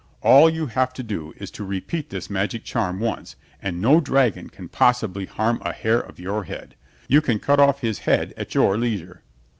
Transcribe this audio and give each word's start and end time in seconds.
All 0.23 0.49
you 0.49 0.65
have 0.65 0.93
to 0.93 1.03
do 1.03 1.35
is 1.37 1.51
to 1.51 1.63
repeat 1.63 2.09
this 2.09 2.27
magic 2.27 2.63
charm 2.63 2.99
once 2.99 3.35
and 3.61 3.79
no 3.79 3.99
dragon 4.01 4.49
can 4.49 4.67
possibly 4.67 5.27
harm 5.27 5.61
a 5.63 5.73
hair 5.73 5.99
of 5.99 6.19
your 6.19 6.45
head. 6.45 6.73
You 7.07 7.21
can 7.21 7.37
cut 7.37 7.59
off 7.59 7.81
his 7.81 7.99
head 7.99 8.33
at 8.35 8.55
your 8.55 8.77
leisure." 8.79 9.21